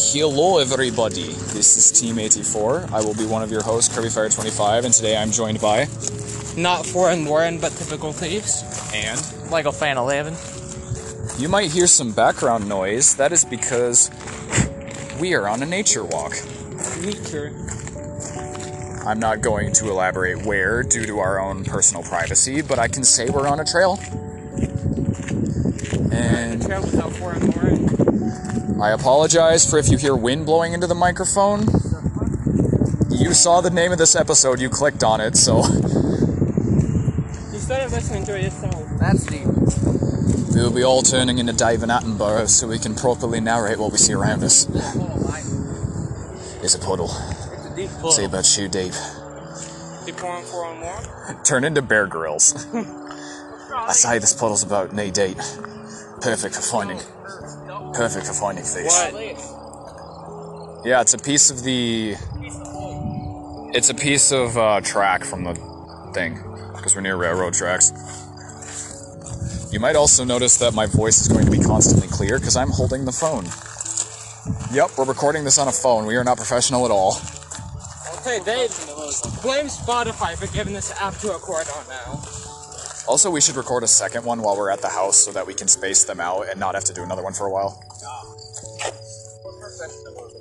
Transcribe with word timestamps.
Hello, 0.00 0.58
everybody. 0.58 1.32
This 1.52 1.76
is 1.76 1.90
Team 1.90 2.20
84. 2.20 2.86
I 2.92 3.00
will 3.00 3.14
be 3.14 3.26
one 3.26 3.42
of 3.42 3.50
your 3.50 3.64
hosts, 3.64 3.92
Kirby 3.92 4.10
Fire 4.10 4.28
25, 4.28 4.84
and 4.84 4.94
today 4.94 5.16
I'm 5.16 5.32
joined 5.32 5.60
by. 5.60 5.88
Not 6.56 6.86
foreign 6.86 7.24
Warren, 7.24 7.58
but 7.58 7.72
typical 7.72 8.12
thieves. 8.12 8.62
And. 8.94 9.50
Lego 9.50 9.72
Fan 9.72 9.98
11. 9.98 10.36
You 11.36 11.48
might 11.48 11.72
hear 11.72 11.88
some 11.88 12.12
background 12.12 12.68
noise. 12.68 13.16
That 13.16 13.32
is 13.32 13.44
because 13.44 14.08
we 15.20 15.34
are 15.34 15.48
on 15.48 15.64
a 15.64 15.66
nature 15.66 16.04
walk. 16.04 16.32
Nature. 17.02 17.52
I'm 19.04 19.18
not 19.18 19.40
going 19.40 19.72
to 19.74 19.90
elaborate 19.90 20.46
where 20.46 20.84
due 20.84 21.06
to 21.06 21.18
our 21.18 21.40
own 21.40 21.64
personal 21.64 22.04
privacy, 22.04 22.62
but 22.62 22.78
I 22.78 22.86
can 22.86 23.02
say 23.02 23.30
we're 23.30 23.48
on 23.48 23.58
a 23.58 23.64
trail. 23.64 23.98
And 26.12 26.62
Trail 26.62 26.82
without 26.82 27.12
foreign 27.14 27.50
Warren. 27.50 28.67
I 28.80 28.90
apologize 28.90 29.68
for 29.68 29.78
if 29.78 29.88
you 29.88 29.98
hear 29.98 30.14
wind 30.14 30.46
blowing 30.46 30.72
into 30.72 30.86
the 30.86 30.94
microphone. 30.94 31.62
You 33.10 33.34
saw 33.34 33.60
the 33.60 33.70
name 33.70 33.90
of 33.90 33.98
this 33.98 34.14
episode, 34.14 34.60
you 34.60 34.68
clicked 34.68 35.02
on 35.02 35.20
it, 35.20 35.36
so 35.36 35.64
You 35.64 37.58
started 37.58 37.90
listening 37.90 38.24
to 38.26 38.38
it 38.38 38.44
yourself. 38.44 38.84
That's 39.00 39.26
deep. 39.26 39.46
we'll 40.54 40.70
be 40.70 40.84
all 40.84 41.02
turning 41.02 41.38
into 41.38 41.52
David 41.52 41.88
Attenborough 41.88 42.48
so 42.48 42.68
we 42.68 42.78
can 42.78 42.94
properly 42.94 43.40
narrate 43.40 43.78
what 43.78 43.90
we 43.90 43.98
see 43.98 44.12
around 44.12 44.44
us. 44.44 44.66
It's 46.62 46.74
a 46.74 46.78
puddle. 46.78 47.10
It's 47.10 47.66
a 47.66 47.72
deep 47.74 47.90
puddle. 47.90 48.12
Say 48.12 48.24
about 48.26 48.46
shoe 48.46 48.68
deep. 48.68 48.92
Deep 50.06 50.14
foreign 50.14 50.44
foreign 50.44 50.80
Warren. 50.80 51.42
Turn 51.42 51.64
into 51.64 51.82
Bear 51.82 52.06
Grylls. 52.06 52.54
I 53.74 53.92
say 53.92 54.18
this 54.20 54.32
puddle's 54.34 54.62
about 54.62 54.92
knee 54.94 55.10
deep. 55.10 55.38
Perfect 56.20 56.54
for 56.54 56.62
finding. 56.62 57.00
Perfect 57.94 58.26
for 58.26 58.32
finding 58.34 58.64
fish. 58.64 58.86
What? 58.86 59.14
Yeah, 60.86 61.00
it's 61.00 61.14
a 61.14 61.18
piece 61.18 61.50
of 61.50 61.62
the. 61.64 62.16
It's 63.74 63.90
a 63.90 63.94
piece 63.94 64.32
of 64.32 64.56
uh, 64.56 64.80
track 64.80 65.24
from 65.24 65.44
the 65.44 65.54
thing, 66.14 66.38
because 66.74 66.94
we're 66.94 67.02
near 67.02 67.16
railroad 67.16 67.54
tracks. 67.54 67.92
You 69.70 69.80
might 69.80 69.96
also 69.96 70.24
notice 70.24 70.56
that 70.58 70.72
my 70.74 70.86
voice 70.86 71.20
is 71.20 71.28
going 71.28 71.44
to 71.44 71.50
be 71.50 71.58
constantly 71.58 72.08
clear 72.08 72.38
because 72.38 72.56
I'm 72.56 72.70
holding 72.70 73.04
the 73.04 73.12
phone. 73.12 73.44
Yep, 74.72 74.96
we're 74.96 75.04
recording 75.04 75.44
this 75.44 75.58
on 75.58 75.68
a 75.68 75.72
phone. 75.72 76.06
We 76.06 76.16
are 76.16 76.24
not 76.24 76.38
professional 76.38 76.86
at 76.86 76.90
all. 76.90 77.20
Okay, 78.20 78.40
Dave. 78.44 78.70
Blame 79.42 79.66
Spotify 79.66 80.36
for 80.36 80.46
giving 80.54 80.72
this 80.72 80.90
app 81.00 81.16
to 81.18 81.28
record 81.28 81.66
on 81.76 81.86
now. 81.88 82.17
Also, 83.08 83.30
we 83.30 83.40
should 83.40 83.56
record 83.56 83.82
a 83.82 83.88
second 83.88 84.22
one 84.26 84.42
while 84.42 84.54
we're 84.54 84.70
at 84.70 84.82
the 84.82 84.88
house 84.88 85.16
so 85.16 85.32
that 85.32 85.46
we 85.46 85.54
can 85.54 85.66
space 85.66 86.04
them 86.04 86.20
out 86.20 86.46
and 86.50 86.60
not 86.60 86.74
have 86.74 86.84
to 86.84 86.92
do 86.92 87.02
another 87.02 87.22
one 87.22 87.32
for 87.32 87.46
a 87.46 87.50
while. 87.50 87.82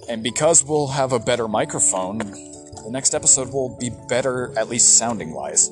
And 0.10 0.22
because 0.22 0.66
we'll 0.66 0.88
have 0.88 1.14
a 1.14 1.20
better 1.20 1.48
microphone, 1.48 2.18
the 2.18 2.90
next 2.92 3.16
episode 3.16 3.54
will 3.54 3.78
be 3.80 3.90
better, 4.10 4.54
at 4.58 4.68
least 4.68 4.98
sounding 4.98 5.34
wise. 5.34 5.70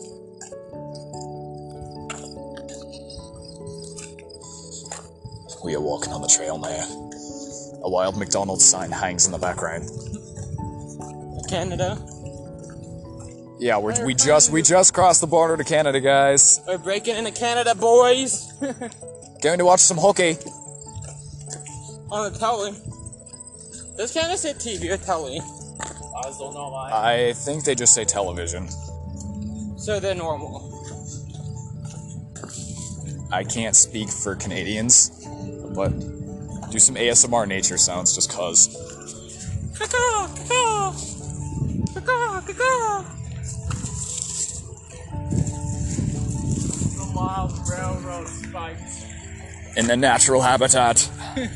We 5.65 5.75
are 5.75 5.81
walking 5.81 6.13
on 6.13 6.21
the 6.21 6.27
trail 6.27 6.57
now. 6.57 7.81
A 7.83 7.89
wild 7.89 8.17
McDonald's 8.17 8.63
sign 8.63 8.91
hangs 8.91 9.25
in 9.25 9.33
the 9.33 9.37
background. 9.37 9.89
Canada. 11.49 11.97
Yeah, 13.57 13.77
we're, 13.77 14.05
we 14.05 14.13
just 14.13 14.51
we 14.51 14.61
just 14.61 14.93
crossed 14.93 15.21
the 15.21 15.27
border 15.27 15.55
to 15.57 15.63
Canada, 15.63 16.01
guys. 16.01 16.59
We're 16.67 16.77
breaking 16.77 17.15
into 17.15 17.31
Canada, 17.31 17.73
boys. 17.73 18.51
Going 19.41 19.59
to 19.59 19.65
watch 19.65 19.79
some 19.79 19.97
hockey. 19.97 20.37
on 22.11 22.31
the 22.31 22.37
telly. 22.37 22.71
Does 23.97 24.11
Canada 24.11 24.37
say 24.37 24.53
TV 24.53 24.91
or 24.93 24.97
telly? 24.97 25.39
I 25.39 26.23
don't 26.37 26.53
know 26.53 26.69
why. 26.69 26.91
I 26.91 27.33
think 27.33 27.63
they 27.63 27.75
just 27.75 27.93
say 27.93 28.03
television. 28.03 28.67
So 29.77 29.99
they're 29.99 30.15
normal. 30.15 30.71
I 33.31 33.43
can't 33.43 33.75
speak 33.75 34.09
for 34.09 34.35
Canadians, 34.35 35.25
but 35.75 35.89
do 36.71 36.79
some 36.79 36.95
ASMR 36.95 37.47
nature 37.47 37.77
sounds 37.77 38.15
just 38.15 38.29
cuz. 38.31 38.67
Caw-caw, 39.77 40.27
caw-caw. 40.27 40.91
Caw-caw, 41.93 42.41
caw-caw. 42.41 43.05
Wild 47.15 47.53
railroad 47.69 48.27
spikes. 48.27 49.05
In 49.77 49.87
the 49.87 49.95
natural 49.97 50.41
habitat. 50.41 51.09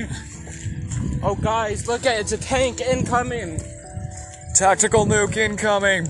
Oh, 1.21 1.35
guys, 1.35 1.85
look 1.85 2.05
at 2.05 2.15
it. 2.17 2.21
It's 2.21 2.31
a 2.31 2.37
tank 2.37 2.79
incoming. 2.79 3.59
Tactical 4.55 5.05
nuke 5.05 5.35
incoming. 5.35 6.05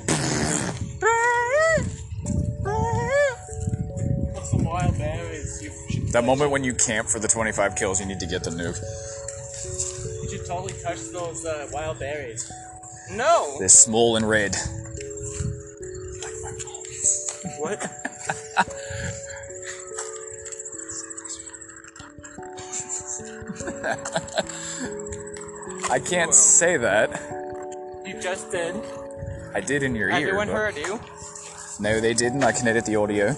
What's 4.33 4.51
some 4.51 4.63
wild 4.63 4.97
berries? 4.99 6.11
That 6.11 6.23
moment 6.23 6.51
when 6.51 6.63
you 6.63 6.75
camp 6.75 7.07
for 7.07 7.17
the 7.19 7.27
25 7.27 7.75
kills, 7.75 7.99
you 7.99 8.05
need 8.05 8.19
to 8.19 8.27
get 8.27 8.43
the 8.43 8.51
nuke. 8.51 8.79
you 10.23 10.29
should 10.29 10.45
totally 10.47 10.73
touch 10.83 10.99
those 11.11 11.43
uh, 11.45 11.67
wild 11.71 11.97
berries. 11.97 12.51
No. 13.11 13.55
They're 13.57 13.67
small 13.67 14.15
and 14.15 14.29
red. 14.29 14.55
What? 17.57 17.98
I 25.89 25.99
can't 25.99 26.35
say 26.35 26.77
that. 26.77 27.09
You 28.05 28.21
just 28.21 28.51
did. 28.51 28.75
I 29.55 29.61
did 29.61 29.81
in 29.81 29.95
your 29.95 30.09
ear. 30.09 30.15
Everyone 30.15 30.47
heard 30.47 30.77
you. 30.77 30.99
No, 31.79 31.99
they 31.99 32.13
didn't. 32.13 32.43
I 32.43 32.51
can 32.51 32.67
edit 32.67 32.85
the 32.85 32.95
audio. 32.95 33.29
I 33.29 33.33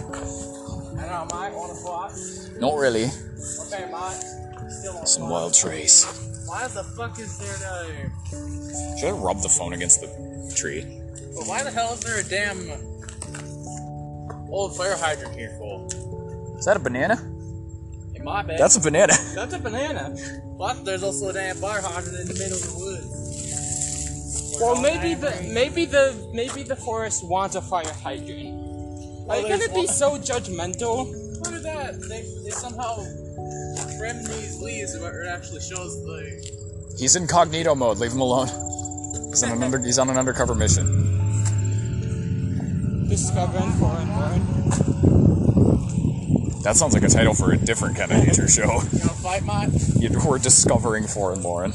know, 1.08 1.28
Mike, 1.32 1.54
on. 1.54 2.60
Not 2.60 2.76
really. 2.78 3.06
Okay, 3.06 3.88
Mike. 3.90 4.22
Still 4.70 4.98
on 4.98 5.08
Some 5.08 5.30
wild 5.30 5.54
trees. 5.54 6.06
Why 6.46 6.68
the 6.68 6.84
fuck 6.84 7.18
is 7.20 7.38
there 7.38 7.58
no... 7.62 8.98
Should 8.98 9.08
I 9.08 9.12
rub 9.12 9.42
the 9.42 9.50
phone 9.50 9.72
against 9.72 10.02
the 10.02 10.54
tree? 10.56 11.02
But 11.34 11.48
why 11.48 11.64
the 11.64 11.72
hell 11.72 11.94
is 11.94 12.02
there 12.02 12.20
a 12.20 12.24
damn 12.24 12.70
old 14.52 14.76
fire 14.76 14.98
hydrant 14.98 15.36
here 15.36 15.56
for? 15.58 15.88
Is 16.58 16.66
that 16.66 16.76
a 16.76 16.80
banana? 16.80 17.31
In 18.22 18.26
my 18.26 18.44
bed. 18.44 18.60
That's 18.60 18.76
a 18.76 18.80
banana. 18.80 19.14
That's 19.36 19.54
a 19.54 19.60
banana. 19.60 20.16
But 20.58 20.86
there's 20.86 21.02
also 21.02 21.30
a 21.30 21.34
damn 21.34 21.56
fire 21.56 21.82
hydrant 21.82 22.20
in 22.20 22.28
the 22.28 22.34
middle 22.36 22.58
of 22.58 22.62
the 22.62 22.78
woods. 22.78 24.58
Well, 24.62 24.80
maybe 24.80 25.16
the 25.16 25.50
maybe 25.52 25.86
the 25.86 26.30
maybe 26.34 26.62
the 26.62 26.76
forest 26.76 27.28
wants 27.28 27.56
a 27.56 27.62
fire 27.62 27.92
hydrant. 28.04 28.62
Are 29.28 29.40
you 29.40 29.48
gonna 29.48 29.74
be 29.74 29.88
so 29.88 30.20
judgmental? 30.20 31.10
Look 31.42 31.56
at 31.56 31.64
that. 31.64 32.00
They, 32.02 32.22
they 32.44 32.52
somehow 32.52 32.98
trim 33.98 34.24
these 34.26 34.62
leaves 34.62 34.96
but 35.00 35.16
it 35.16 35.28
actually 35.28 35.62
shows 35.62 35.96
the. 36.06 36.96
He's 37.00 37.16
incognito 37.16 37.74
mode. 37.74 37.98
Leave 37.98 38.12
him 38.12 38.22
alone. 38.22 38.50
He's 39.30 39.42
on 39.42 39.52
an 39.52 39.64
under. 39.64 39.80
He's 39.80 39.98
on 39.98 40.12
an 40.12 40.18
undercover 40.18 40.54
mission. 40.54 40.86
Discovering 43.10 43.72
foreign 43.74 44.08
born. 44.10 44.62
That 46.64 46.76
sounds 46.76 46.94
like 46.94 47.04
a 47.04 47.08
title 47.10 47.34
for 47.34 47.52
a 47.52 47.58
different 47.58 47.98
kind 47.98 48.12
of 48.12 48.26
nature 48.26 48.48
show. 48.58 48.64
You 48.64 49.00
know, 49.00 49.14
fight 49.22 49.44
my. 49.44 49.66
You- 49.98 50.12
We're 50.26 50.38
discovering 50.38 51.06
foreign 51.08 51.42
Lauren. 51.42 51.74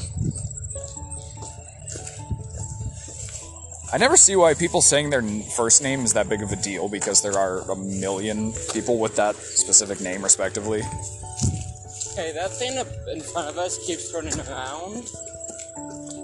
I 3.91 3.97
never 3.97 4.17
see 4.17 4.35
why 4.35 4.53
people 4.53 4.81
saying 4.81 5.09
their 5.11 5.21
first 5.55 5.81
name 5.81 6.01
is 6.01 6.13
that 6.13 6.27
big 6.27 6.41
of 6.43 6.51
a 6.51 6.57
deal 6.57 6.89
because 6.89 7.21
there 7.21 7.37
are 7.37 7.59
a 7.71 7.75
million 7.75 8.51
people 8.73 8.99
with 8.99 9.15
that 9.15 9.35
specific 9.35 10.01
name, 10.01 10.21
respectively. 10.21 10.81
Hey, 12.15 12.33
that 12.33 12.49
thing 12.51 12.77
up 12.77 12.87
in 13.13 13.21
front 13.21 13.47
of 13.47 13.57
us 13.57 13.77
keeps 13.85 14.11
turning 14.11 14.37
around. 14.41 15.07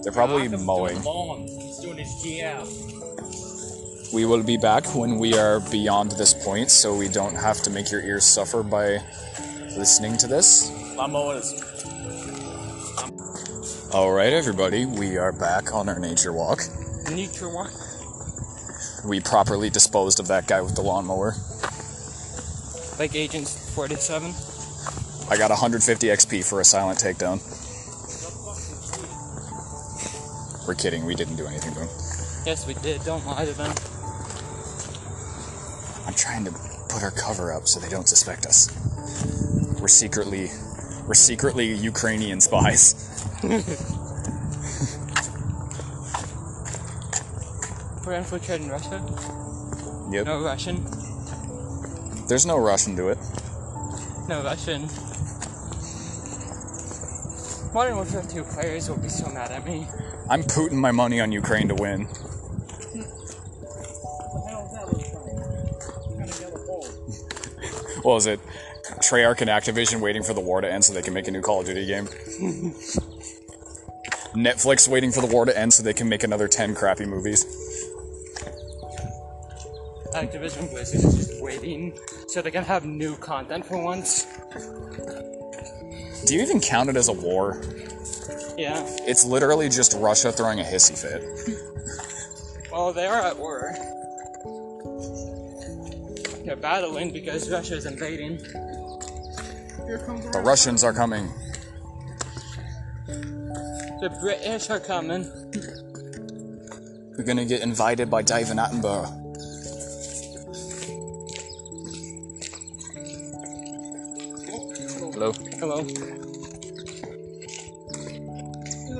They're 0.04 0.12
probably 0.12 0.50
mowing. 0.50 0.98
He's 1.48 1.78
doing 1.80 1.98
his 2.00 2.10
GF. 2.24 3.13
We 4.14 4.26
will 4.26 4.44
be 4.44 4.58
back 4.58 4.94
when 4.94 5.18
we 5.18 5.36
are 5.40 5.60
beyond 5.60 6.12
this 6.12 6.36
point, 6.36 6.70
so 6.70 6.96
we 6.96 7.08
don't 7.08 7.34
have 7.34 7.64
to 7.64 7.72
make 7.72 7.92
your 7.92 8.02
ears 8.02 8.24
suffer 8.24 8.62
by 8.62 9.00
listening 9.76 10.18
to 10.18 10.28
this. 10.28 10.70
All 13.92 14.12
right, 14.12 14.32
everybody, 14.32 14.86
we 14.86 15.18
are 15.18 15.32
back 15.32 15.74
on 15.74 15.90
our 15.90 15.98
nature 15.98 16.32
walk. 16.32 16.62
Nature 17.10 17.50
walk. 17.50 17.72
We 19.04 19.20
properly 19.20 19.72
disposed 19.72 20.20
of 20.20 20.28
that 20.28 20.46
guy 20.46 20.62
with 20.62 20.76
the 20.76 20.84
lawnmower. 20.84 21.34
Like 23.00 23.16
Agent 23.16 23.48
47. 23.48 24.32
I 25.32 25.38
got 25.38 25.50
150 25.50 26.08
XP 26.08 26.48
for 26.48 26.62
a 26.62 26.64
silent 26.64 27.00
takedown. 27.00 27.42
We're 30.68 30.76
kidding, 30.76 31.04
we 31.04 31.16
didn't 31.16 31.38
do 31.38 31.48
anything 31.48 31.74
to 31.74 31.80
him. 31.80 31.90
Yes, 32.46 32.68
we 32.68 32.76
did. 32.76 33.04
Don't 33.06 33.26
lie 33.26 33.46
to 33.46 33.54
them. 33.54 33.74
I'm 36.14 36.20
trying 36.20 36.46
to 36.46 36.52
put 36.90 37.02
our 37.02 37.10
cover 37.10 37.52
up 37.52 37.68
so 37.68 37.80
they 37.80 37.90
don't 37.90 38.08
suspect 38.08 38.46
us. 38.46 38.70
We're 39.82 39.88
secretly, 39.88 40.52
we're 41.08 41.16
secretly 41.16 41.74
Ukrainian 41.74 42.40
spies. 42.40 42.94
we're 48.06 48.14
in 48.14 48.70
Russia. 48.70 49.04
Yep. 50.12 50.26
No 50.28 50.44
Russian. 50.44 50.86
There's 52.28 52.46
no 52.46 52.60
Russian 52.60 52.96
to 52.98 53.08
it. 53.08 53.18
No 54.30 54.44
Russian. 54.44 54.84
Modern 57.74 57.96
Warfare 57.96 58.22
2 58.22 58.44
players 58.44 58.88
will 58.88 58.98
be 58.98 59.10
so 59.10 59.32
mad 59.32 59.50
at 59.50 59.66
me. 59.66 59.88
I'm 60.30 60.44
putting 60.44 60.80
my 60.80 60.92
money 60.92 61.20
on 61.20 61.32
Ukraine 61.32 61.70
to 61.70 61.76
win. 61.76 62.08
What 68.04 68.14
was 68.14 68.28
it? 68.28 68.40
Treyarch 69.02 69.42
and 69.42 69.50
Activision 69.50 70.02
waiting 70.02 70.24
for 70.24 70.34
the 70.34 70.42
war 70.42 70.62
to 70.62 70.72
end 70.72 70.84
so 70.84 70.94
they 70.94 71.02
can 71.02 71.14
make 71.14 71.28
a 71.28 71.32
new 71.32 71.42
Call 71.42 71.62
of 71.62 71.66
Duty 71.66 71.86
game. 71.86 72.06
Netflix 74.36 74.88
waiting 74.88 75.12
for 75.12 75.22
the 75.22 75.28
war 75.28 75.46
to 75.46 75.58
end 75.58 75.74
so 75.74 75.84
they 75.84 75.94
can 75.94 76.10
make 76.10 76.24
another 76.24 76.48
10 76.48 76.76
crappy 76.76 77.06
movies. 77.06 77.46
Activision 80.14 80.70
Blizzard 80.70 81.04
is 81.04 81.16
just 81.16 81.42
waiting 81.42 81.98
so 82.28 82.42
they 82.42 82.52
can 82.52 82.64
have 82.64 82.86
new 82.86 83.16
content 83.18 83.66
for 83.66 83.82
once. 83.82 84.28
Do 86.26 86.36
you 86.36 86.42
even 86.42 86.60
count 86.60 86.90
it 86.90 86.96
as 86.96 87.08
a 87.08 87.14
war? 87.14 87.62
Yeah. 88.58 88.86
It's 89.02 89.26
literally 89.26 89.70
just 89.70 89.98
Russia 89.98 90.32
throwing 90.32 90.60
a 90.60 90.64
hissy 90.64 90.98
fit. 90.98 91.24
Well, 92.72 92.94
they 92.94 93.06
are 93.06 93.22
at 93.22 93.38
war. 93.38 93.76
They're 96.46 96.56
battling 96.58 97.12
because 97.12 97.50
Russia's 97.50 97.86
invading. 97.86 98.38
The 99.88 100.42
Russians 100.44 100.84
are 100.84 100.94
coming. 100.94 101.30
The 103.08 104.10
British 104.22 104.70
are 104.70 104.80
coming. 104.80 105.24
We're 107.18 107.24
gonna 107.24 107.46
get 107.46 107.62
invited 107.62 108.10
by 108.10 108.24
David 108.24 108.58
Attenborough. 108.58 109.22
Hello. 115.14 115.32
Hello. 115.60 115.84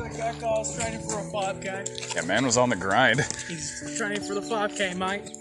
That 0.04 0.14
guy 0.18 0.34
calls 0.40 0.78
training 0.78 1.02
for 1.02 1.20
a 1.20 1.24
5K. 1.24 2.16
Yeah, 2.16 2.22
man 2.22 2.46
was 2.46 2.56
on 2.56 2.70
the 2.70 2.76
grind. 2.78 3.20
He's 3.48 3.98
training 3.98 4.22
for 4.22 4.34
the 4.36 4.42
5K, 4.42 4.96
mate. 4.96 5.36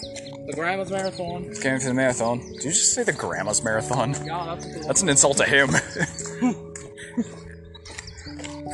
The 0.53 0.57
grandma's 0.57 0.91
marathon. 0.91 1.55
Came 1.63 1.79
for 1.81 1.87
the 1.87 1.95
marathon. 1.95 2.41
Did 2.41 2.65
you 2.65 2.71
just 2.73 2.93
say 2.93 3.05
the 3.05 3.13
grandma's 3.15 3.65
marathon? 3.65 4.15
Yeah, 4.27 4.55
that's 4.55 4.67
cool. 4.67 4.83
That's 4.87 5.01
an 5.01 5.09
insult 5.09 5.39
to 5.39 5.45
him. 5.45 5.71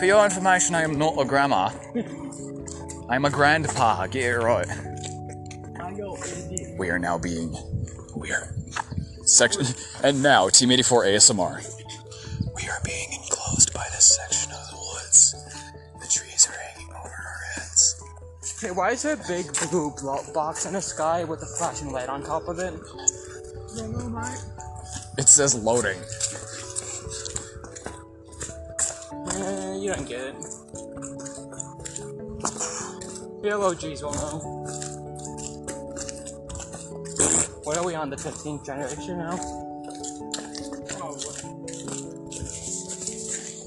For 0.01 0.05
your 0.05 0.25
information, 0.25 0.75
I 0.75 0.83
am 0.83 0.99
not 0.99 1.21
a 1.21 1.25
grandma. 1.25 1.71
I'm 3.09 3.25
a 3.25 3.31
grandpa. 3.31 4.09
Get 4.09 4.25
it 4.25 4.39
right. 4.39 4.69
I 5.81 5.93
go, 5.93 6.17
idiot. 6.17 6.77
We 6.79 6.91
are 6.91 6.99
now 6.99 7.17
being. 7.17 7.57
We 8.17 8.33
are. 8.33 8.53
Section. 9.23 9.65
And 10.03 10.21
now, 10.21 10.49
Team 10.49 10.73
84 10.73 11.05
ASMR. 11.05 11.78
Hey, 18.61 18.73
why 18.73 18.91
is 18.91 19.03
there 19.03 19.15
a 19.15 19.29
big 19.29 19.47
blue 19.71 19.95
blo- 20.01 20.25
box 20.35 20.67
in 20.67 20.73
the 20.73 20.81
sky 20.81 21.23
with 21.23 21.41
a 21.43 21.47
flashing 21.47 21.93
light 21.93 22.09
on 22.09 22.25
top 22.25 22.49
of 22.49 22.59
it? 22.59 22.75
Don't 23.77 23.93
know, 23.93 24.09
mate. 24.09 24.45
It 25.17 25.29
says 25.29 25.55
loading. 25.55 25.97
Eh, 29.31 29.77
you 29.77 29.95
don't 29.95 30.09
get 30.09 30.21
it. 30.21 30.35
Real 33.45 33.63
OGs 33.63 34.03
will 34.03 34.15
know. 34.15 34.39
What 37.63 37.77
are 37.77 37.87
we 37.87 37.95
on, 37.95 38.11
the 38.11 38.17
15th 38.17 38.67
generation 38.67 39.19
now? 39.19 39.37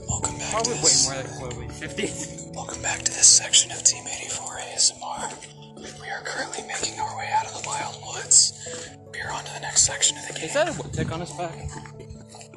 Welcome 0.10 0.38
back 0.38 0.52
Probably 0.52 0.74
way 0.74 0.92
more 1.06 1.16
like, 1.16 1.40
what 1.40 1.54
are 1.54 1.60
we, 1.60 1.70
50? 1.70 2.41
Welcome 2.54 2.82
back 2.82 3.00
to 3.00 3.12
this 3.12 3.28
section 3.28 3.72
of 3.72 3.84
Team 3.84 4.04
84 4.08 4.58
ASMR. 4.58 6.02
We 6.02 6.10
are 6.10 6.22
currently 6.24 6.64
making 6.68 7.00
our 7.00 7.18
way 7.18 7.30
out 7.34 7.46
of 7.46 7.62
the 7.62 7.68
wild 7.68 7.98
woods. 8.06 8.90
We 9.14 9.20
are 9.22 9.32
on 9.32 9.44
to 9.44 9.54
the 9.54 9.60
next 9.60 9.84
section 9.84 10.18
of 10.18 10.28
the 10.28 10.34
game. 10.34 10.44
Is 10.46 10.54
that 10.54 10.68
a 10.70 10.74
wood 10.82 10.94
tick 10.94 11.12
on 11.12 11.20
his 11.22 11.32
back? 11.32 11.54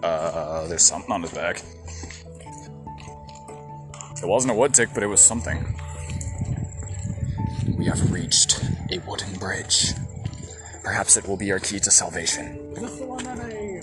Uh, 0.03 0.67
there's 0.67 0.83
something 0.83 1.11
on 1.13 1.23
his 1.23 1.33
back. 1.33 1.63
It 4.23 4.27
wasn't 4.27 4.53
a 4.53 4.55
wood 4.55 4.75
tick, 4.75 4.91
but 4.95 5.03
it 5.03 5.07
was 5.07 5.21
something. 5.21 5.77
We 7.77 7.87
have 7.87 8.11
reached 8.13 8.63
a 8.91 8.99
wooden 9.07 9.35
bridge. 9.39 9.93
Perhaps 10.83 11.17
it 11.17 11.27
will 11.27 11.37
be 11.37 11.51
our 11.53 11.59
key 11.59 11.79
to 11.81 11.91
salvation. 11.91 12.59
Is 12.73 12.81
this 12.81 12.99
the 12.99 13.07
one 13.07 13.25
that 13.25 13.39
I 13.41 13.81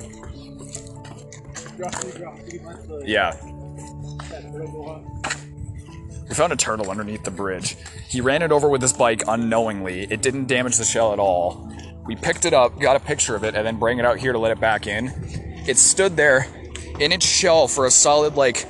dropped, 1.78 2.18
dropped, 2.18 2.52
he 2.52 2.60
went 2.60 2.84
to 2.88 3.02
Yeah, 3.06 3.32
that 4.30 4.52
little 4.52 4.84
one? 4.84 5.11
We 6.32 6.36
found 6.36 6.54
a 6.54 6.56
turtle 6.56 6.90
underneath 6.90 7.26
the 7.26 7.32
bridge. 7.32 7.76
He 8.08 8.22
ran 8.22 8.42
it 8.42 8.54
over 8.54 8.70
with 8.70 8.82
his 8.82 8.94
bike 8.94 9.22
unknowingly. 9.28 10.08
It 10.10 10.22
didn't 10.22 10.48
damage 10.48 10.78
the 10.78 10.86
shell 10.86 11.12
at 11.12 11.20
all. 11.20 11.70
We 12.06 12.16
picked 12.16 12.46
it 12.46 12.54
up, 12.54 12.80
got 12.80 12.96
a 12.96 13.02
picture 13.02 13.36
of 13.36 13.44
it, 13.44 13.54
and 13.54 13.68
then 13.68 13.78
bring 13.78 14.00
it 14.00 14.06
out 14.06 14.18
here 14.18 14.32
to 14.32 14.40
let 14.40 14.52
it 14.52 14.60
back 14.62 14.88
in. 14.88 15.12
It 15.68 15.78
stood 15.78 16.16
there 16.16 16.48
in 17.02 17.12
its 17.12 17.26
shell 17.26 17.68
for 17.68 17.86
a 17.86 17.92
solid 17.92 18.36
like 18.36 18.66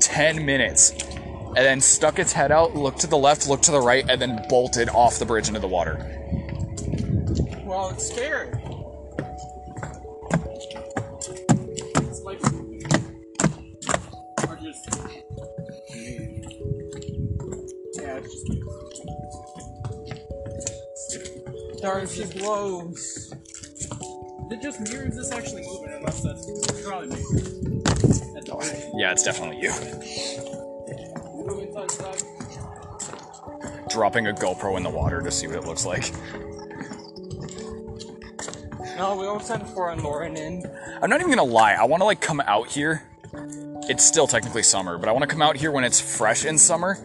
10 0.00 0.46
minutes. 0.46 0.92
And 0.92 1.56
then 1.56 1.82
stuck 1.82 2.18
its 2.18 2.32
head 2.32 2.50
out, 2.50 2.74
looked 2.74 3.00
to 3.00 3.06
the 3.06 3.18
left, 3.18 3.46
looked 3.48 3.64
to 3.64 3.70
the 3.70 3.82
right, 3.82 4.08
and 4.08 4.18
then 4.18 4.42
bolted 4.48 4.88
off 4.88 5.18
the 5.18 5.26
bridge 5.26 5.48
into 5.48 5.60
the 5.60 5.68
water. 5.68 5.98
Well, 7.64 7.90
it's 7.90 8.08
scared. 8.08 8.58
Darcy 21.84 22.24
blows. 22.38 23.30
It 24.50 24.62
just 24.62 24.80
mirrors 24.80 25.16
this 25.16 25.30
actually 25.30 25.66
moving, 25.66 25.92
unless 25.92 26.22
that's 26.22 26.82
probably 26.82 27.08
me. 27.08 27.22
That's 28.32 28.48
all. 28.48 28.62
Yeah, 28.98 29.12
it's 29.12 29.22
definitely 29.22 29.60
you. 29.60 29.70
Moving 31.44 31.74
side 31.74 31.88
to 31.90 31.94
side. 31.94 32.22
Dropping 33.90 34.28
a 34.28 34.32
GoPro 34.32 34.78
in 34.78 34.82
the 34.82 34.88
water 34.88 35.20
to 35.20 35.30
see 35.30 35.46
what 35.46 35.56
it 35.56 35.66
looks 35.66 35.84
like. 35.84 36.10
No, 38.96 39.16
we 39.20 39.26
won't 39.26 39.42
send 39.42 39.68
foreign 39.68 40.02
Lauren 40.02 40.38
in. 40.38 40.64
I'm 41.02 41.10
not 41.10 41.20
even 41.20 41.32
gonna 41.32 41.44
lie, 41.44 41.74
I 41.74 41.84
wanna 41.84 42.06
like 42.06 42.22
come 42.22 42.40
out 42.46 42.68
here. 42.68 43.02
It's 43.90 44.02
still 44.02 44.26
technically 44.26 44.62
summer, 44.62 44.96
but 44.96 45.10
I 45.10 45.12
wanna 45.12 45.26
come 45.26 45.42
out 45.42 45.58
here 45.58 45.70
when 45.70 45.84
it's 45.84 46.00
fresh 46.00 46.46
in 46.46 46.56
summer. 46.56 46.96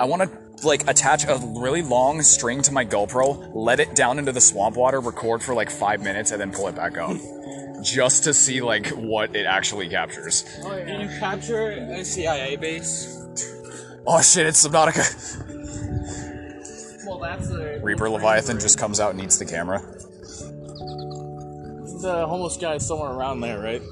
I 0.00 0.04
wanna 0.04 0.28
like 0.62 0.88
attach 0.88 1.24
a 1.26 1.38
really 1.58 1.82
long 1.82 2.22
string 2.22 2.62
to 2.62 2.72
my 2.72 2.84
GoPro, 2.84 3.50
let 3.54 3.78
it 3.80 3.94
down 3.94 4.18
into 4.18 4.32
the 4.32 4.40
swamp 4.40 4.76
water, 4.76 5.00
record 5.00 5.42
for 5.42 5.54
like 5.54 5.70
five 5.70 6.02
minutes, 6.02 6.30
and 6.30 6.40
then 6.40 6.50
pull 6.52 6.68
it 6.68 6.74
back 6.74 6.96
up. 6.98 7.16
Just 7.82 8.24
to 8.24 8.32
see 8.34 8.60
like 8.62 8.88
what 8.88 9.36
it 9.36 9.44
actually 9.46 9.88
captures. 9.88 10.44
Oh, 10.64 10.70
Can 10.84 11.00
you 11.02 11.08
capture 11.18 11.70
a 11.70 12.04
CIA 12.04 12.56
base? 12.56 13.12
Oh 14.06 14.20
shit, 14.22 14.46
it's 14.46 14.66
Subnautica. 14.66 15.04
Well, 17.06 17.18
that's 17.20 17.50
a. 17.50 17.78
Reaper 17.82 18.08
Leviathan 18.10 18.58
just 18.58 18.78
comes 18.78 18.98
out 18.98 19.12
and 19.12 19.22
eats 19.22 19.38
the 19.38 19.44
camera. 19.44 19.80
The 22.02 22.26
homeless 22.26 22.56
guy 22.56 22.74
is 22.74 22.86
somewhere 22.86 23.10
around 23.10 23.40
there, 23.40 23.58
right? 23.60 23.82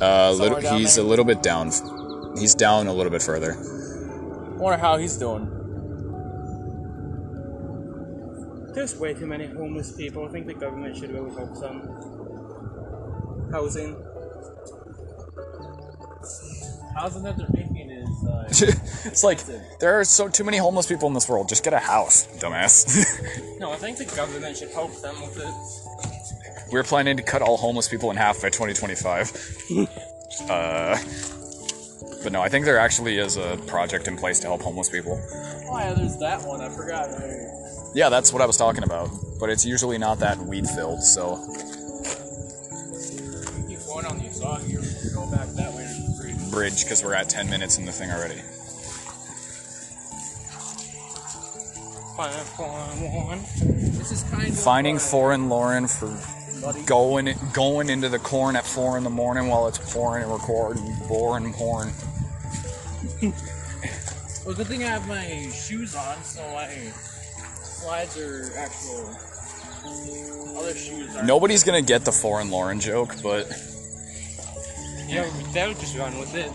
Uh, 0.00 0.32
Somewhere 0.32 0.54
lit- 0.54 0.62
down 0.62 0.78
he's 0.80 0.96
there? 0.96 1.04
a 1.04 1.08
little 1.08 1.24
bit 1.24 1.42
down. 1.42 1.70
He's 2.38 2.54
down 2.54 2.86
a 2.86 2.92
little 2.92 3.10
bit 3.10 3.22
further. 3.22 3.56
wonder 4.58 4.78
how 4.78 4.96
he's 4.96 5.16
doing. 5.16 5.48
There's 8.74 8.96
way 8.96 9.12
too 9.14 9.26
many 9.26 9.46
homeless 9.46 9.92
people. 9.92 10.26
I 10.26 10.30
think 10.30 10.46
the 10.46 10.54
government 10.54 10.96
should 10.96 11.12
really 11.12 11.30
help 11.34 11.54
some. 11.56 11.80
Housing. 13.52 13.96
Housing 16.96 17.22
that 17.22 17.36
they're 17.36 17.48
making 17.52 17.90
is. 17.90 18.26
Uh, 18.26 18.44
it's 19.04 19.22
like 19.22 19.40
there 19.78 20.00
are 20.00 20.04
so 20.04 20.28
too 20.28 20.44
many 20.44 20.56
homeless 20.56 20.86
people 20.86 21.06
in 21.08 21.14
this 21.14 21.28
world. 21.28 21.48
Just 21.48 21.64
get 21.64 21.74
a 21.74 21.78
house, 21.78 22.26
dumbass. 22.38 23.48
No, 23.62 23.70
I 23.70 23.76
think 23.76 23.96
the 23.96 24.06
government 24.06 24.56
should 24.56 24.72
help 24.72 24.92
them 25.02 25.14
with 25.20 25.38
it. 25.38 26.72
We're 26.72 26.82
planning 26.82 27.16
to 27.16 27.22
cut 27.22 27.42
all 27.42 27.56
homeless 27.56 27.86
people 27.88 28.10
in 28.10 28.16
half 28.16 28.42
by 28.42 28.50
2025. 28.50 29.30
uh, 30.50 30.98
but 32.24 32.32
no, 32.32 32.42
I 32.42 32.48
think 32.48 32.64
there 32.64 32.78
actually 32.78 33.18
is 33.18 33.36
a 33.36 33.56
project 33.68 34.08
in 34.08 34.16
place 34.16 34.40
to 34.40 34.48
help 34.48 34.62
homeless 34.62 34.88
people. 34.88 35.12
oh, 35.70 35.78
yeah, 35.78 35.94
there's 35.94 36.18
that 36.18 36.42
one. 36.42 36.60
I 36.60 36.70
forgot. 36.70 37.10
Yeah, 37.94 38.08
that's 38.08 38.32
what 38.32 38.40
I 38.40 38.46
was 38.46 38.56
talking 38.56 38.84
about. 38.84 39.10
But 39.38 39.50
it's 39.50 39.64
usually 39.64 39.98
not 39.98 40.18
that 40.20 40.38
weed 40.38 40.66
filled, 40.66 41.02
so 41.02 41.36
keep 43.68 43.84
going 43.86 44.06
on 44.06 44.18
the 44.18 44.30
side 44.32 44.62
here. 44.62 44.82
Go 45.14 45.30
back 45.30 45.48
that 45.56 45.74
way. 45.74 45.84
to 45.84 46.02
the 46.02 46.16
bridge. 46.20 46.50
bridge 46.50 46.84
because 46.84 47.04
we're 47.04 47.14
at 47.14 47.28
10 47.28 47.50
minutes 47.50 47.78
in 47.78 47.84
the 47.84 47.92
thing 47.92 48.10
already. 48.10 48.40
finding 52.16 52.44
foreign 52.44 53.12
one. 53.12 53.40
This 53.98 54.12
is 54.12 54.22
kind 54.24 54.48
of 54.48 54.58
Finding 54.58 54.98
foreign 54.98 55.48
Lauren 55.48 55.86
for 55.88 56.16
going 56.86 57.34
going 57.52 57.90
into 57.90 58.08
the 58.08 58.18
corn 58.18 58.54
at 58.54 58.64
four 58.64 58.96
in 58.96 59.02
the 59.04 59.10
morning 59.10 59.48
while 59.48 59.66
it's 59.66 59.78
pouring 59.92 60.22
and 60.22 60.32
recording, 60.32 60.94
boring 61.08 61.52
porn. 61.52 61.90
Well, 64.44 64.56
good 64.56 64.66
thing 64.66 64.82
I 64.82 64.88
have 64.88 65.06
my 65.06 65.48
shoes 65.52 65.94
on, 65.94 66.20
so 66.24 66.42
my 66.52 66.66
slides 67.82 68.16
are 68.16 68.52
actual. 68.56 69.10
Other 70.56 70.74
shoes 70.74 71.16
are. 71.16 71.24
Nobody's 71.24 71.64
gonna 71.64 71.82
get 71.82 72.04
the 72.04 72.12
foreign 72.12 72.50
Lauren 72.50 72.78
joke, 72.78 73.16
but 73.22 73.48
Yeah, 75.08 75.28
they'll 75.52 75.74
just 75.74 75.96
run 75.98 76.18
with 76.18 76.34
it. 76.34 76.50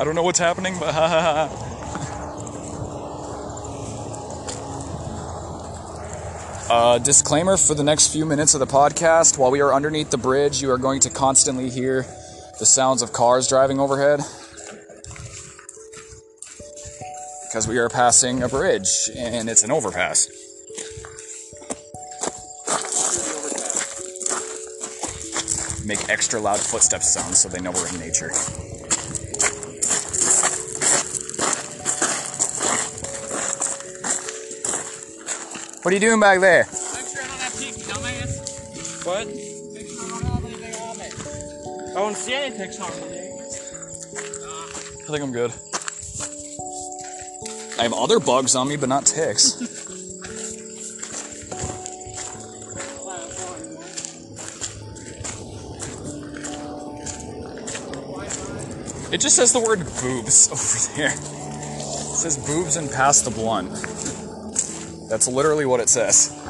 I 0.00 0.04
don't 0.04 0.14
know 0.14 0.22
what's 0.22 0.38
happening, 0.38 0.78
but 0.78 0.94
ha 0.94 1.08
ha 1.08 1.20
ha. 1.48 1.68
Uh, 6.70 6.98
disclaimer 6.98 7.58
for 7.58 7.74
the 7.74 7.84
next 7.84 8.08
few 8.12 8.24
minutes 8.24 8.54
of 8.54 8.60
the 8.60 8.66
podcast 8.66 9.36
while 9.36 9.50
we 9.50 9.60
are 9.60 9.74
underneath 9.74 10.08
the 10.10 10.16
bridge, 10.16 10.62
you 10.62 10.70
are 10.70 10.78
going 10.78 11.00
to 11.00 11.10
constantly 11.10 11.68
hear 11.68 12.06
the 12.58 12.64
sounds 12.64 13.02
of 13.02 13.12
cars 13.12 13.46
driving 13.46 13.78
overhead. 13.78 14.20
Because 17.52 17.68
we 17.68 17.76
are 17.76 17.90
passing 17.90 18.42
a 18.42 18.48
bridge 18.48 19.10
and 19.14 19.46
it's 19.50 19.62
an 19.62 19.70
overpass. 19.70 20.26
Make 25.84 26.08
extra 26.08 26.40
loud 26.40 26.60
footstep 26.60 27.02
sounds 27.02 27.40
so 27.40 27.50
they 27.50 27.60
know 27.60 27.70
we're 27.72 27.86
in 27.88 27.98
nature. 28.00 28.30
What 35.82 35.92
are 35.92 35.94
you 35.94 36.00
doing 36.00 36.20
back 36.20 36.40
there? 36.40 36.64
Make 36.64 37.06
sure 37.06 37.22
I 37.22 37.26
don't 37.26 37.38
have 37.38 37.52
teeth, 37.52 37.86
dumbass. 37.86 39.04
What? 39.04 39.26
Make 39.26 39.88
sure 39.88 40.06
I 40.06 40.20
don't 40.20 40.24
have 40.24 40.44
anything 40.46 40.74
on 40.80 40.96
me. 40.96 41.04
I 41.90 41.94
don't 41.96 42.16
see 42.16 42.32
any 42.32 42.56
on 42.56 43.10
me. 43.10 43.18
I 45.02 45.10
think 45.10 45.22
I'm 45.22 45.32
good. 45.32 45.52
I 47.78 47.82
have 47.82 47.92
other 47.92 48.20
bugs 48.20 48.54
on 48.54 48.68
me, 48.68 48.76
but 48.76 48.88
not 48.88 49.06
ticks. 49.06 49.88
It 59.12 59.20
just 59.20 59.36
says 59.36 59.52
the 59.52 59.60
word 59.60 59.80
boobs 60.00 60.48
over 60.52 60.96
there. 60.96 61.12
It 61.12 62.16
says 62.16 62.38
boobs 62.46 62.76
and 62.76 62.90
pass 62.90 63.20
the 63.20 63.30
blunt. 63.30 63.70
That's 65.10 65.28
literally 65.28 65.66
what 65.66 65.80
it 65.80 65.90
says. 65.90 66.41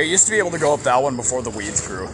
You 0.00 0.10
used 0.10 0.26
to 0.26 0.32
be 0.32 0.38
able 0.38 0.50
to 0.50 0.58
go 0.58 0.74
up 0.74 0.80
that 0.80 1.02
one 1.02 1.16
before 1.16 1.42
the 1.42 1.50
weeds 1.50 1.86
grew. 1.86 2.08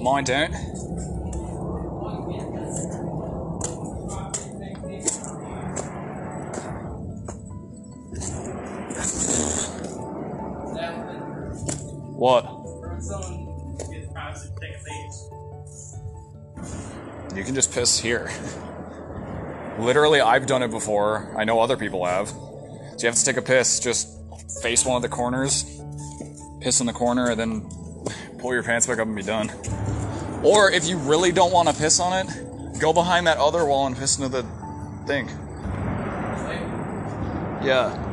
Mine 0.00 0.24
don't? 0.24 0.52
What? 12.16 12.44
You 17.36 17.44
can 17.44 17.54
just 17.54 17.72
piss 17.72 17.98
here. 17.98 18.30
Literally, 19.78 20.20
I've 20.20 20.46
done 20.46 20.62
it 20.62 20.70
before. 20.70 21.32
I 21.38 21.44
know 21.44 21.60
other 21.60 21.76
people 21.76 22.04
have. 22.04 22.28
So 22.28 22.96
you 22.98 23.06
have 23.06 23.14
to 23.14 23.24
take 23.24 23.36
a 23.36 23.42
piss, 23.42 23.78
just 23.78 24.08
face 24.60 24.84
one 24.84 24.96
of 24.96 25.02
the 25.02 25.08
corners, 25.08 25.80
piss 26.60 26.80
in 26.80 26.86
the 26.86 26.92
corner, 26.92 27.30
and 27.30 27.38
then 27.38 27.70
pull 28.38 28.54
your 28.54 28.62
pants 28.62 28.86
back 28.86 28.98
up 28.98 29.06
and 29.06 29.16
be 29.16 29.22
done. 29.22 29.50
Or 30.42 30.70
if 30.70 30.88
you 30.88 30.98
really 30.98 31.32
don't 31.32 31.52
want 31.52 31.68
to 31.68 31.74
piss 31.74 31.98
on 32.00 32.26
it, 32.26 32.80
go 32.80 32.92
behind 32.92 33.26
that 33.26 33.38
other 33.38 33.64
wall 33.64 33.86
and 33.86 33.96
piss 33.96 34.18
into 34.18 34.28
the 34.30 34.42
thing. 35.06 35.28
Yeah. 37.64 38.04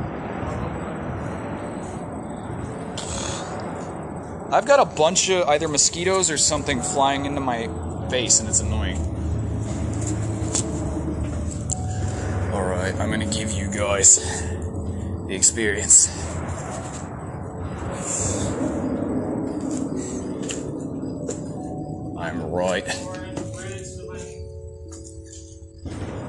I've 4.51 4.65
got 4.65 4.79
a 4.79 4.85
bunch 4.85 5.29
of 5.29 5.47
either 5.49 5.67
mosquitoes 5.67 6.31
or 6.31 6.37
something 6.37 6.81
flying 6.81 7.25
into 7.25 7.41
my 7.41 7.67
face, 8.09 8.39
and 8.39 8.49
it's 8.49 8.61
annoying. 8.61 8.97
Alright, 12.53 12.95
I'm 12.95 13.11
gonna 13.11 13.25
give 13.25 13.51
you 13.51 13.69
guys 13.69 14.17
the 15.27 15.35
experience. 15.35 16.07
Right. 22.55 22.87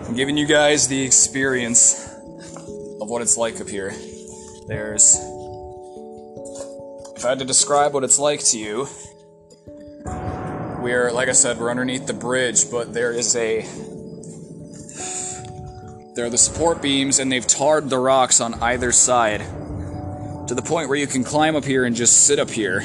I'm 0.06 0.14
giving 0.16 0.36
you 0.36 0.46
guys 0.46 0.88
the 0.88 1.02
experience 1.02 2.04
of 3.00 3.08
what 3.08 3.22
it's 3.22 3.36
like 3.36 3.60
up 3.60 3.68
here. 3.68 3.94
There's. 4.66 5.16
If 7.16 7.24
I 7.24 7.28
had 7.30 7.38
to 7.38 7.44
describe 7.44 7.94
what 7.94 8.02
it's 8.02 8.18
like 8.18 8.40
to 8.46 8.58
you, 8.58 8.88
we're, 10.82 11.10
like 11.12 11.28
I 11.28 11.32
said, 11.32 11.58
we're 11.58 11.70
underneath 11.70 12.06
the 12.06 12.12
bridge, 12.12 12.70
but 12.70 12.92
there 12.92 13.12
is 13.12 13.36
a. 13.36 13.62
There 16.14 16.24
are 16.24 16.30
the 16.30 16.38
support 16.38 16.82
beams, 16.82 17.20
and 17.20 17.30
they've 17.30 17.46
tarred 17.46 17.88
the 17.88 17.98
rocks 17.98 18.40
on 18.40 18.54
either 18.54 18.90
side 18.90 19.40
to 20.48 20.54
the 20.54 20.62
point 20.62 20.88
where 20.88 20.98
you 20.98 21.06
can 21.06 21.22
climb 21.24 21.54
up 21.54 21.64
here 21.64 21.84
and 21.84 21.94
just 21.94 22.26
sit 22.26 22.38
up 22.38 22.50
here. 22.50 22.82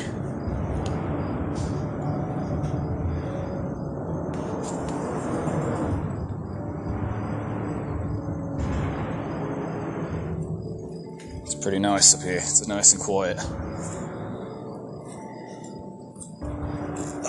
Pretty 11.62 11.80
nice 11.80 12.16
up 12.16 12.22
here. 12.22 12.38
It's 12.38 12.68
nice 12.68 12.94
and 12.94 13.02
quiet. 13.02 13.38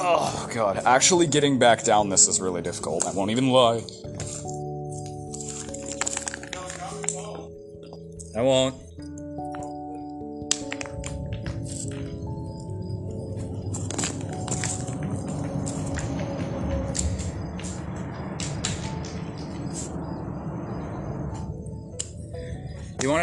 Oh 0.04 0.48
god, 0.54 0.78
actually 0.86 1.26
getting 1.26 1.58
back 1.58 1.84
down 1.84 2.08
this 2.08 2.26
is 2.28 2.40
really 2.40 2.62
difficult. 2.62 3.06
I 3.06 3.12
won't 3.12 3.30
even 3.30 3.50
lie. 3.50 3.82
I 8.34 8.40
won't. 8.40 8.74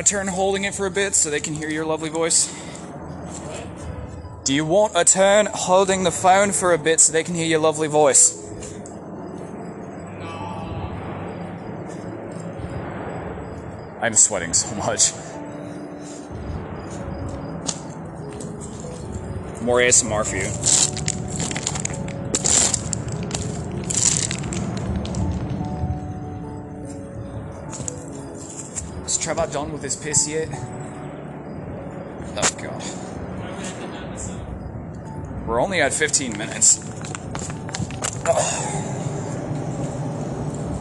turn 0.09 0.27
holding 0.27 0.63
it 0.63 0.73
for 0.73 0.87
a 0.87 0.91
bit 0.91 1.13
so 1.13 1.29
they 1.29 1.39
can 1.39 1.53
hear 1.53 1.69
your 1.69 1.85
lovely 1.85 2.09
voice? 2.09 2.51
Do 4.43 4.55
you 4.55 4.65
want 4.65 4.93
a 4.95 5.05
turn 5.05 5.47
holding 5.53 6.03
the 6.03 6.11
phone 6.11 6.51
for 6.51 6.73
a 6.73 6.79
bit 6.79 6.99
so 6.99 7.13
they 7.13 7.23
can 7.23 7.35
hear 7.35 7.45
your 7.45 7.59
lovely 7.59 7.87
voice? 7.87 8.35
I'm 14.01 14.15
sweating 14.15 14.53
so 14.53 14.73
much. 14.77 15.11
More 19.61 19.79
ASMR 19.79 20.25
for 20.25 20.37
you. 20.37 20.78
Is 29.29 29.35
Trevor 29.35 29.53
done 29.53 29.71
with 29.71 29.83
this 29.83 29.95
piss 29.95 30.27
yet? 30.27 30.49
Oh 32.35 32.49
god. 32.57 32.81
We're 35.47 35.61
only 35.61 35.81
at 35.81 35.93
15 35.93 36.35
minutes. 36.35 36.79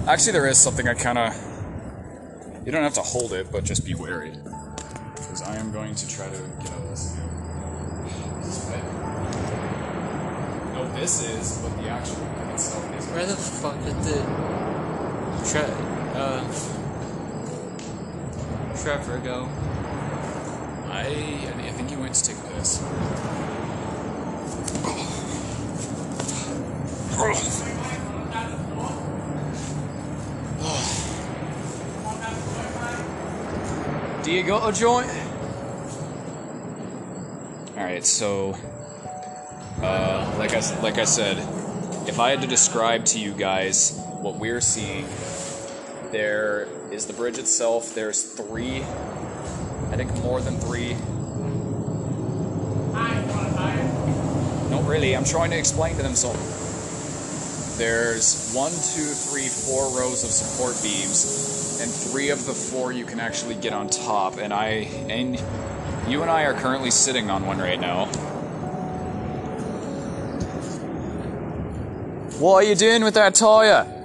Actually, 0.09 0.33
there 0.33 0.47
is 0.47 0.57
something 0.57 0.88
I 0.88 0.95
kind 0.95 1.19
of. 1.19 1.35
You 2.64 2.73
don't 2.73 2.85
have 2.85 2.95
to 2.95 3.02
hold 3.02 3.35
it, 3.35 3.52
but 3.52 3.64
just 3.64 3.85
be 3.85 3.93
wary. 3.95 4.33
Because 5.17 5.43
I 5.43 5.57
am 5.57 5.71
going 5.71 5.95
to 5.95 6.09
try 6.09 6.31
to 6.31 6.40
get 6.62 6.71
out 6.71 6.78
of 6.78 6.88
this. 6.88 7.17
No, 10.73 10.90
this 10.99 11.23
is, 11.23 11.59
but 11.59 11.76
the 11.83 11.90
actual 11.90 12.25
itself 12.55 12.99
is. 12.99 13.05
Where 13.09 13.26
the 13.26 13.37
fuck 13.37 13.78
did 13.85 13.95
the 14.05 14.23
Tre- 15.50 15.71
uh, 16.14 16.78
Trevor 18.83 19.19
go? 19.19 19.49
I, 20.91 21.01
I 21.01 21.73
think 21.73 21.91
he 21.91 21.97
went 21.97 22.15
to 22.15 22.25
take 22.25 22.39
a 22.39 22.43
piss. 22.55 22.79
Do 34.25 34.33
you 34.33 34.43
got 34.45 34.69
a 34.69 34.73
joint? 34.79 35.11
Alright, 37.77 38.05
so 38.05 38.57
uh, 39.83 40.35
like 40.39 40.55
I 40.55 40.61
like 40.83 40.99
I 40.99 41.05
said, 41.05 41.39
if 42.09 42.21
I 42.21 42.31
had 42.31 42.43
to 42.43 42.47
describe 42.47 43.05
to 43.07 43.19
you 43.19 43.33
guys 43.33 43.99
what 44.21 44.37
we're 44.37 44.61
seeing, 44.61 45.07
there 46.13 46.69
is 46.90 47.07
the 47.07 47.12
bridge 47.12 47.38
itself. 47.38 47.95
There's 47.95 48.23
three 48.23 48.85
I 49.90 49.97
think 49.97 50.14
more 50.23 50.40
than 50.42 50.59
three. 50.59 50.95
Not 54.71 54.87
really. 54.87 55.16
I'm 55.16 55.25
trying 55.25 55.50
to 55.50 55.59
explain 55.59 55.97
to 55.97 56.02
them 56.02 56.14
something. 56.14 56.40
There's 57.78 58.52
one, 58.52 58.71
two, 58.71 59.07
three, 59.07 59.49
four 59.49 59.88
rows 59.99 60.25
of 60.25 60.30
support 60.30 60.75
beams, 60.83 61.80
and 61.80 61.90
three 61.90 62.28
of 62.28 62.45
the 62.45 62.52
four 62.52 62.92
you 62.92 63.07
can 63.07 63.18
actually 63.18 63.54
get 63.54 63.73
on 63.73 63.88
top. 63.88 64.37
And 64.37 64.52
I 64.52 64.66
and 65.09 65.42
you 66.07 66.21
and 66.21 66.30
I 66.30 66.42
are 66.42 66.54
currently 66.54 66.90
sitting 66.90 67.30
on 67.30 67.47
one 67.47 67.59
right 67.59 67.80
now. 67.80 68.07
What 72.38 72.64
are 72.64 72.68
you 72.68 72.75
doing 72.75 73.02
with 73.04 73.14
that 73.14 73.35
tire? 73.35 73.98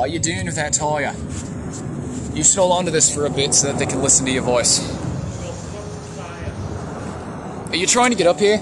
What 0.00 0.08
are 0.08 0.12
you 0.14 0.18
doing 0.18 0.46
with 0.46 0.54
that 0.54 0.72
tire? 0.72 1.14
You 2.34 2.42
should 2.42 2.56
hold 2.56 2.72
on 2.72 2.86
to 2.86 2.90
this 2.90 3.14
for 3.14 3.26
a 3.26 3.28
bit 3.28 3.52
so 3.52 3.66
that 3.66 3.78
they 3.78 3.84
can 3.84 4.00
listen 4.00 4.24
to 4.24 4.32
your 4.32 4.42
voice. 4.42 4.80
Are 7.68 7.76
you 7.76 7.86
trying 7.86 8.10
to 8.10 8.16
get 8.16 8.26
up 8.26 8.38
here? 8.38 8.56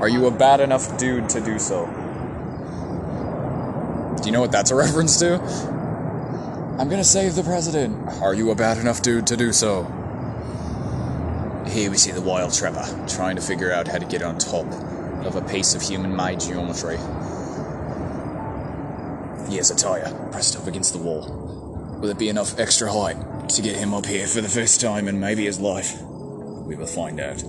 Are 0.00 0.08
you 0.08 0.26
a 0.26 0.32
bad 0.32 0.58
enough 0.58 0.98
dude 0.98 1.28
to 1.28 1.40
do 1.40 1.60
so? 1.60 1.86
Do 4.20 4.26
you 4.26 4.32
know 4.32 4.40
what 4.40 4.50
that's 4.50 4.72
a 4.72 4.74
reference 4.84 5.16
to? 5.20 5.34
I'm 6.76 6.88
gonna 6.88 7.04
save 7.04 7.36
the 7.36 7.44
president. 7.44 8.04
Are 8.20 8.34
you 8.34 8.50
a 8.50 8.56
bad 8.56 8.78
enough 8.78 9.00
dude 9.00 9.28
to 9.28 9.36
do 9.36 9.52
so? 9.52 9.84
Here 11.68 11.88
we 11.88 11.96
see 11.96 12.10
the 12.10 12.20
wild 12.20 12.52
Trevor 12.52 12.84
trying 13.06 13.36
to 13.36 13.42
figure 13.42 13.72
out 13.72 13.86
how 13.86 13.98
to 13.98 14.06
get 14.06 14.24
on 14.24 14.38
top 14.38 14.66
of 15.26 15.36
a 15.36 15.42
piece 15.42 15.74
of 15.74 15.82
human 15.82 16.14
made 16.14 16.40
geometry. 16.40 16.96
He 19.48 19.56
has 19.56 19.70
a 19.70 19.76
tire 19.76 20.12
pressed 20.30 20.56
up 20.56 20.66
against 20.66 20.92
the 20.92 20.98
wall. 20.98 21.98
Will 22.00 22.10
it 22.10 22.18
be 22.18 22.28
enough 22.28 22.58
extra 22.58 22.90
height 22.90 23.48
to 23.50 23.62
get 23.62 23.76
him 23.76 23.94
up 23.94 24.06
here 24.06 24.26
for 24.26 24.40
the 24.40 24.48
first 24.48 24.80
time 24.80 25.08
in 25.08 25.20
maybe 25.20 25.44
his 25.44 25.60
life? 25.60 26.00
We 26.02 26.76
will 26.76 26.86
find 26.86 27.20
out. 27.20 27.40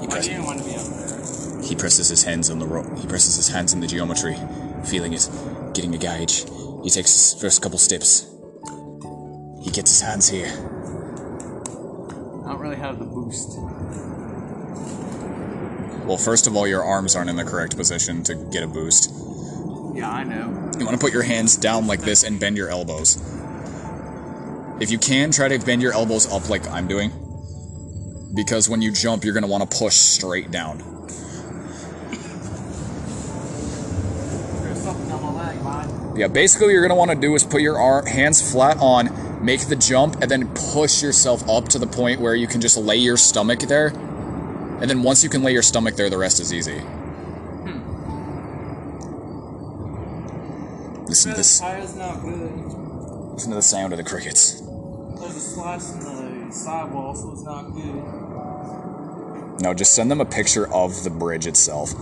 He, 0.00 0.06
press- 0.06 0.28
want 0.28 0.60
to 0.60 0.64
be 0.64 0.76
up 0.76 0.86
there. 0.86 1.62
he 1.62 1.74
presses 1.74 2.08
his 2.08 2.22
hands 2.22 2.50
on 2.50 2.58
the 2.58 2.66
rock. 2.66 2.86
he 2.98 3.06
presses 3.06 3.36
his 3.36 3.48
hands 3.48 3.72
in 3.72 3.80
the 3.80 3.86
geometry, 3.86 4.36
feeling 4.84 5.12
it, 5.12 5.28
getting 5.74 5.94
a 5.94 5.98
gauge. 5.98 6.44
He 6.84 6.90
takes 6.90 7.12
his 7.12 7.40
first 7.40 7.62
couple 7.62 7.78
steps. 7.78 8.30
He 9.62 9.70
gets 9.70 9.90
his 9.90 10.00
hands 10.02 10.28
here. 10.28 10.46
I 10.46 12.50
don't 12.50 12.60
really 12.60 12.76
have 12.76 12.98
the 12.98 13.04
boost. 13.04 13.58
Well, 16.06 16.16
first 16.16 16.46
of 16.46 16.54
all, 16.54 16.68
your 16.68 16.84
arms 16.84 17.16
aren't 17.16 17.30
in 17.30 17.36
the 17.36 17.44
correct 17.44 17.76
position 17.76 18.22
to 18.24 18.36
get 18.36 18.62
a 18.62 18.68
boost. 18.68 19.10
Yeah, 19.92 20.08
I 20.08 20.22
know. 20.22 20.70
You 20.78 20.84
want 20.84 20.98
to 20.98 21.04
put 21.04 21.12
your 21.12 21.24
hands 21.24 21.56
down 21.56 21.88
like 21.88 22.02
this 22.02 22.22
and 22.22 22.38
bend 22.38 22.56
your 22.56 22.68
elbows. 22.68 23.16
If 24.80 24.92
you 24.92 24.98
can, 24.98 25.32
try 25.32 25.48
to 25.48 25.58
bend 25.58 25.82
your 25.82 25.92
elbows 25.92 26.32
up 26.32 26.48
like 26.48 26.68
I'm 26.68 26.86
doing. 26.86 27.10
Because 28.34 28.68
when 28.68 28.82
you 28.82 28.92
jump, 28.92 29.24
you're 29.24 29.32
going 29.34 29.42
to 29.42 29.48
want 29.48 29.68
to 29.68 29.78
push 29.78 29.94
straight 29.94 30.52
down. 30.52 30.78
There's 34.62 34.82
something 34.82 35.10
on 35.10 35.22
my 35.22 35.48
leg, 35.48 35.64
man. 35.64 36.16
Yeah, 36.16 36.28
basically, 36.28 36.68
what 36.68 36.72
you're 36.72 36.86
going 36.86 36.90
to 36.90 36.94
want 36.94 37.10
to 37.10 37.16
do 37.16 37.34
is 37.34 37.42
put 37.42 37.62
your 37.62 37.80
ar- 37.80 38.06
hands 38.06 38.52
flat 38.52 38.76
on, 38.78 39.44
make 39.44 39.66
the 39.66 39.76
jump, 39.76 40.22
and 40.22 40.30
then 40.30 40.54
push 40.72 41.02
yourself 41.02 41.48
up 41.48 41.68
to 41.70 41.80
the 41.80 41.86
point 41.88 42.20
where 42.20 42.36
you 42.36 42.46
can 42.46 42.60
just 42.60 42.76
lay 42.76 42.96
your 42.96 43.16
stomach 43.16 43.58
there. 43.60 43.92
And 44.80 44.90
then 44.90 45.02
once 45.02 45.24
you 45.24 45.30
can 45.30 45.42
lay 45.42 45.52
your 45.52 45.62
stomach 45.62 45.96
there, 45.96 46.10
the 46.10 46.18
rest 46.18 46.38
is 46.38 46.52
easy. 46.52 46.82
Listen 51.08 51.30
to 51.30 51.36
this. 51.36 51.60
tire's 51.60 51.94
not 51.96 52.20
good. 52.20 52.52
Listen 53.32 53.50
to 53.50 53.56
the 53.56 53.62
sound 53.62 53.92
of 53.92 53.96
the 53.96 54.04
crickets. 54.04 54.60
There's 54.60 55.36
a 55.36 55.40
slice 55.40 55.94
in 55.94 56.00
the 56.00 56.52
sidewall, 56.52 57.14
so 57.14 57.32
it's 57.32 57.42
not 57.42 57.70
good. 57.70 59.62
No, 59.62 59.72
just 59.72 59.94
send 59.94 60.10
them 60.10 60.20
a 60.20 60.26
picture 60.26 60.70
of 60.72 61.04
the 61.04 61.10
bridge 61.10 61.46
itself. 61.46 61.94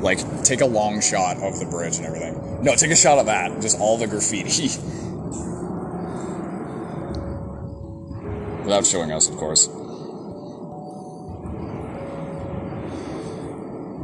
Like, 0.00 0.42
take 0.42 0.62
a 0.62 0.66
long 0.66 1.02
shot 1.02 1.36
of 1.36 1.58
the 1.58 1.66
bridge 1.66 1.98
and 1.98 2.06
everything. 2.06 2.62
No, 2.62 2.74
take 2.74 2.90
a 2.90 2.96
shot 2.96 3.18
of 3.18 3.26
that. 3.26 3.60
Just 3.60 3.78
all 3.78 3.98
the 3.98 4.06
graffiti. 4.06 4.68
Without 8.62 8.86
showing 8.86 9.12
us, 9.12 9.28
of 9.28 9.36
course. 9.36 9.68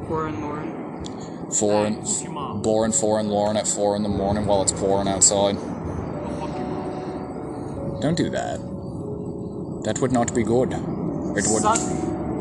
Poor 0.08 0.26
and 0.26 0.40
Lauren. 0.40 1.50
Four 1.52 1.86
and 1.86 2.08
Fuck 2.08 2.24
your 2.24 2.54
boring 2.54 2.92
four 2.92 3.20
and 3.20 3.30
Lauren 3.30 3.56
at 3.58 3.68
four 3.68 3.94
in 3.94 4.02
the 4.02 4.08
morning 4.08 4.46
while 4.46 4.62
it's 4.62 4.72
pouring 4.72 5.06
outside. 5.06 5.56
Go 5.56 5.60
fuck 6.40 6.56
your 6.56 6.66
mom. 6.66 8.00
Don't 8.00 8.16
do 8.16 8.30
that. 8.30 8.58
That 9.84 9.98
would 10.00 10.12
not 10.12 10.34
be 10.34 10.42
good. 10.42 10.72
It 10.72 11.44
would. 11.48 11.62
Suck 11.62 11.78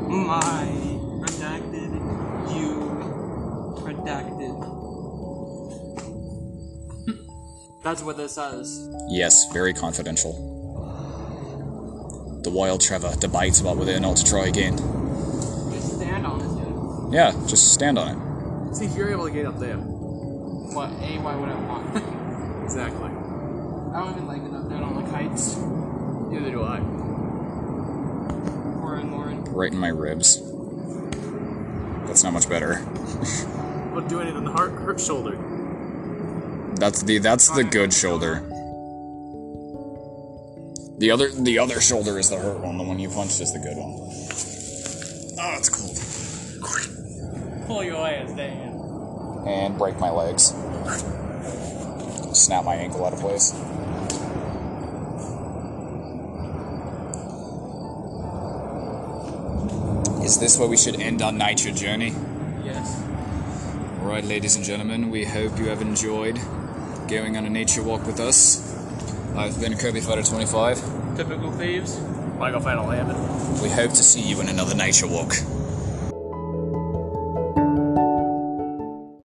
my 0.07 0.65
redacted 1.19 1.91
you 2.55 2.69
redacted. 3.83 4.55
That's 7.83 8.01
what 8.01 8.17
this 8.17 8.35
says. 8.35 8.89
Yes, 9.09 9.51
very 9.53 9.73
confidential. 9.73 10.55
The 12.43 12.49
wild 12.49 12.81
Trevor 12.81 13.13
debates 13.19 13.59
about 13.59 13.77
whether 13.77 13.95
or 13.95 13.99
not 13.99 14.17
to 14.17 14.25
try 14.25 14.47
again. 14.47 14.77
Just 15.71 15.95
stand 15.97 16.25
on 16.25 16.39
this, 16.39 16.51
dude. 16.53 16.65
Yeah, 17.09 17.31
just 17.47 17.73
stand 17.73 17.97
on 17.97 18.07
it. 18.09 18.75
See 18.75 18.85
if 18.85 18.95
you're 18.95 19.09
able 19.09 19.25
to 19.25 19.31
get 19.31 19.45
up 19.45 19.59
there. 19.59 19.77
What? 19.77 20.89
A? 20.89 21.17
Why 21.19 21.35
would 21.35 21.49
I 21.49 21.55
want? 21.55 22.03
Exactly. 22.67 23.05
I 23.05 23.99
don't 24.01 24.11
even 24.11 24.27
like 24.27 24.43
it 24.43 24.53
up 24.53 24.67
there. 24.67 24.77
I 24.77 24.81
don't 24.81 24.95
like 24.97 25.09
heights. 25.09 25.55
Neither 25.55 26.51
do 26.51 26.63
I. 26.63 26.79
And 28.99 29.11
Lauren. 29.11 29.43
Right 29.45 29.71
in 29.71 29.77
my 29.77 29.87
ribs. 29.87 30.41
That's 32.07 32.23
not 32.23 32.33
much 32.33 32.49
better. 32.49 32.83
But 33.93 34.09
doing 34.09 34.27
it 34.27 34.35
in 34.35 34.43
the 34.43 34.51
heart, 34.51 34.71
hurt 34.71 34.99
shoulder. 34.99 35.37
That's 36.75 37.03
the 37.03 37.19
that's 37.19 37.49
the 37.51 37.63
good 37.63 37.93
shoulder. 37.93 38.41
The 40.97 41.11
other 41.11 41.29
the 41.29 41.59
other 41.59 41.79
shoulder 41.79 42.19
is 42.19 42.29
the 42.29 42.37
hurt 42.37 42.59
one. 42.59 42.77
The 42.77 42.83
one 42.83 42.99
you 42.99 43.09
punched 43.09 43.39
is 43.39 43.53
the 43.53 43.59
good 43.59 43.77
one. 43.77 43.93
Oh, 45.39 45.55
it's 45.57 45.69
cold. 45.69 46.96
Pull 47.67 47.83
your 47.83 48.07
ass 48.07 48.31
down. 48.31 49.43
And 49.45 49.77
break 49.77 49.99
my 49.99 50.09
legs. 50.09 50.53
Snap 52.33 52.63
my 52.63 52.75
ankle 52.75 53.05
out 53.05 53.11
of 53.11 53.19
place. 53.19 53.53
Is 60.25 60.39
this 60.39 60.57
where 60.57 60.67
we 60.69 60.77
should 60.77 61.01
end 61.01 61.21
our 61.21 61.33
nature 61.33 61.71
journey? 61.71 62.13
Yes. 62.63 63.01
Alright, 64.01 64.23
ladies 64.23 64.55
and 64.55 64.63
gentlemen, 64.63 65.09
we 65.09 65.25
hope 65.25 65.59
you 65.59 65.67
have 65.67 65.81
enjoyed 65.81 66.39
going 67.09 67.35
on 67.35 67.45
a 67.45 67.49
nature 67.49 67.83
walk 67.83 68.05
with 68.05 68.21
us. 68.21 68.75
I've 69.35 69.59
been 69.59 69.77
Kirby 69.77 69.99
Fighter 69.99 70.23
25. 70.23 71.17
Typical 71.17 71.51
thieves. 71.51 71.99
Michael 72.37 72.61
Final 72.61 72.89
Hammond. 72.89 73.61
We 73.61 73.69
hope 73.69 73.91
to 73.91 74.03
see 74.03 74.21
you 74.21 74.39
in 74.39 74.47
another 74.47 74.75
nature 74.75 75.07
walk. 75.07 75.33